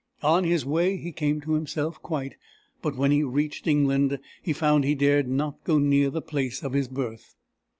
On 0.23 0.45
his 0.45 0.65
way, 0.65 0.97
he 0.97 1.11
came 1.11 1.41
to 1.41 1.53
himself 1.53 2.01
quite, 2.01 2.33
but 2.81 2.95
when 2.97 3.11
he 3.11 3.21
reached 3.21 3.67
England, 3.67 4.17
he 4.41 4.51
found 4.51 4.83
he 4.83 4.95
dared 4.95 5.27
not 5.27 5.63
go 5.63 5.77
near 5.77 6.09
the 6.09 6.23
place 6.23 6.63
of 6.63 6.73
his 6.73 6.87
birth. 6.87 7.35